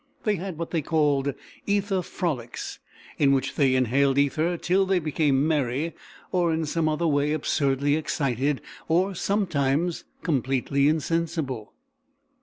They 0.23 0.37
had 0.37 0.57
what 0.57 0.71
they 0.71 0.81
called 0.81 1.35
"ether 1.67 2.01
frolics," 2.01 2.79
in 3.19 3.33
which 3.33 3.53
they 3.53 3.75
inhaled 3.75 4.17
ether 4.17 4.57
till 4.57 4.87
they 4.87 4.97
became 4.97 5.47
merry, 5.47 5.93
or 6.31 6.51
in 6.51 6.65
some 6.65 6.89
other 6.89 7.05
way 7.05 7.33
absurdly 7.33 7.95
excited 7.95 8.61
or, 8.87 9.13
sometimes, 9.13 10.05
completely 10.23 10.87
insensible. 10.87 11.73